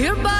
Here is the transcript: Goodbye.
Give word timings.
Goodbye. 0.00 0.39